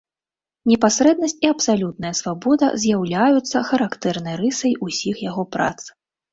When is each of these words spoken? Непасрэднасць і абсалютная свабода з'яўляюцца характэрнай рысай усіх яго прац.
Непасрэднасць 0.69 1.35
і 1.47 1.51
абсалютная 1.55 2.11
свабода 2.21 2.71
з'яўляюцца 2.85 3.57
характэрнай 3.71 4.35
рысай 4.43 4.77
усіх 4.89 5.15
яго 5.31 5.51
прац. 5.57 5.79